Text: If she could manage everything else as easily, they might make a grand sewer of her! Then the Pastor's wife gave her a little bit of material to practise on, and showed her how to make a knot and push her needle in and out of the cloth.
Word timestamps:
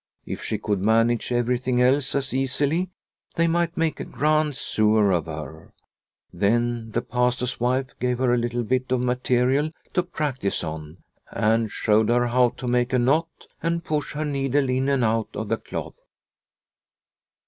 If 0.25 0.41
she 0.43 0.57
could 0.57 0.81
manage 0.81 1.31
everything 1.31 1.79
else 1.79 2.15
as 2.15 2.33
easily, 2.33 2.89
they 3.35 3.45
might 3.45 3.77
make 3.77 3.99
a 3.99 4.03
grand 4.03 4.55
sewer 4.55 5.11
of 5.11 5.27
her! 5.27 5.75
Then 6.33 6.89
the 6.89 7.03
Pastor's 7.03 7.59
wife 7.59 7.85
gave 7.99 8.17
her 8.17 8.33
a 8.33 8.37
little 8.39 8.63
bit 8.63 8.91
of 8.91 8.99
material 9.03 9.69
to 9.93 10.01
practise 10.01 10.63
on, 10.63 11.03
and 11.31 11.69
showed 11.69 12.09
her 12.09 12.25
how 12.29 12.49
to 12.49 12.67
make 12.67 12.93
a 12.93 12.97
knot 12.97 13.29
and 13.61 13.83
push 13.85 14.13
her 14.15 14.25
needle 14.25 14.69
in 14.71 14.89
and 14.89 15.03
out 15.03 15.29
of 15.35 15.49
the 15.49 15.57
cloth. 15.57 15.99